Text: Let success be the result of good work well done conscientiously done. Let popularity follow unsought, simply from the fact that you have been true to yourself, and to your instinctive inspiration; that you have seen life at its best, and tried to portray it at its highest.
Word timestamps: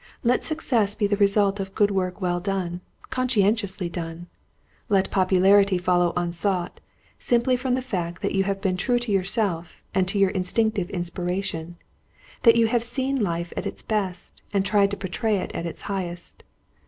Let 0.23 0.43
success 0.43 0.95
be 0.95 1.05
the 1.05 1.15
result 1.17 1.59
of 1.59 1.75
good 1.75 1.91
work 1.91 2.19
well 2.21 2.39
done 2.39 2.81
conscientiously 3.11 3.87
done. 3.87 4.25
Let 4.89 5.11
popularity 5.11 5.77
follow 5.77 6.11
unsought, 6.17 6.79
simply 7.19 7.55
from 7.55 7.75
the 7.75 7.83
fact 7.83 8.23
that 8.23 8.31
you 8.31 8.43
have 8.45 8.61
been 8.61 8.77
true 8.77 8.97
to 8.97 9.11
yourself, 9.11 9.83
and 9.93 10.07
to 10.07 10.17
your 10.17 10.31
instinctive 10.31 10.89
inspiration; 10.89 11.77
that 12.41 12.55
you 12.55 12.65
have 12.65 12.81
seen 12.83 13.21
life 13.21 13.53
at 13.55 13.67
its 13.67 13.83
best, 13.83 14.41
and 14.51 14.65
tried 14.65 14.89
to 14.89 14.97
portray 14.97 15.35
it 15.35 15.51
at 15.51 15.67
its 15.67 15.81
highest. 15.81 16.43